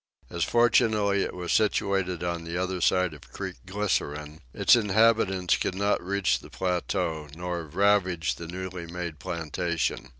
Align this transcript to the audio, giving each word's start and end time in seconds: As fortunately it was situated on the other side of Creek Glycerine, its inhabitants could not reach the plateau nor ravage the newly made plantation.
As 0.31 0.43
fortunately 0.43 1.21
it 1.21 1.35
was 1.35 1.53
situated 1.53 2.23
on 2.23 2.43
the 2.43 2.57
other 2.57 2.81
side 2.81 3.13
of 3.13 3.31
Creek 3.31 3.57
Glycerine, 3.67 4.41
its 4.51 4.75
inhabitants 4.75 5.57
could 5.57 5.75
not 5.75 6.01
reach 6.03 6.39
the 6.39 6.49
plateau 6.49 7.27
nor 7.35 7.65
ravage 7.67 8.33
the 8.33 8.47
newly 8.47 8.87
made 8.87 9.19
plantation. 9.19 10.09